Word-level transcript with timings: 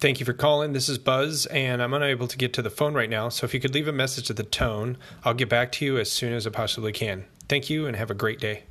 Thank 0.00 0.20
you 0.20 0.26
for 0.26 0.32
calling. 0.32 0.74
This 0.74 0.88
is 0.88 0.96
Buzz, 0.96 1.46
and 1.46 1.82
I'm 1.82 1.92
unable 1.92 2.28
to 2.28 2.38
get 2.38 2.52
to 2.52 2.62
the 2.62 2.70
phone 2.70 2.94
right 2.94 3.10
now. 3.10 3.30
So 3.30 3.44
if 3.44 3.52
you 3.52 3.58
could 3.58 3.74
leave 3.74 3.88
a 3.88 3.92
message 3.92 4.30
at 4.30 4.36
the 4.36 4.44
tone, 4.44 4.96
I'll 5.24 5.34
get 5.34 5.48
back 5.48 5.72
to 5.72 5.84
you 5.84 5.98
as 5.98 6.08
soon 6.08 6.32
as 6.32 6.46
I 6.46 6.50
possibly 6.50 6.92
can. 6.92 7.24
Thank 7.48 7.68
you, 7.68 7.84
and 7.84 7.96
have 7.96 8.08
a 8.08 8.14
great 8.14 8.38
day. 8.38 8.62